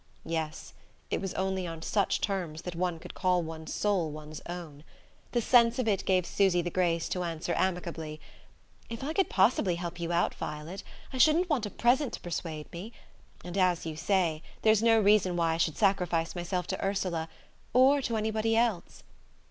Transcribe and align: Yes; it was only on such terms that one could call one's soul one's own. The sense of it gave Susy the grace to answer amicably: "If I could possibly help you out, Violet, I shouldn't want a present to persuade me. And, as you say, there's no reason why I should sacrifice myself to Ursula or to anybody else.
Yes; 0.25 0.73
it 1.11 1.21
was 1.21 1.35
only 1.35 1.67
on 1.67 1.83
such 1.83 2.21
terms 2.21 2.63
that 2.63 2.73
one 2.73 2.97
could 2.97 3.13
call 3.13 3.43
one's 3.43 3.71
soul 3.71 4.09
one's 4.09 4.41
own. 4.49 4.83
The 5.31 5.41
sense 5.43 5.77
of 5.77 5.87
it 5.87 6.05
gave 6.05 6.25
Susy 6.25 6.63
the 6.63 6.71
grace 6.71 7.07
to 7.09 7.21
answer 7.21 7.53
amicably: 7.55 8.19
"If 8.89 9.03
I 9.03 9.13
could 9.13 9.29
possibly 9.29 9.75
help 9.75 9.99
you 9.99 10.11
out, 10.11 10.33
Violet, 10.33 10.81
I 11.13 11.19
shouldn't 11.19 11.51
want 11.51 11.67
a 11.67 11.69
present 11.69 12.13
to 12.13 12.19
persuade 12.19 12.73
me. 12.73 12.93
And, 13.45 13.55
as 13.59 13.85
you 13.85 13.95
say, 13.95 14.41
there's 14.63 14.81
no 14.81 14.99
reason 14.99 15.35
why 15.35 15.53
I 15.53 15.57
should 15.57 15.77
sacrifice 15.77 16.33
myself 16.35 16.65
to 16.69 16.83
Ursula 16.83 17.29
or 17.71 18.01
to 18.01 18.17
anybody 18.17 18.57
else. 18.57 19.03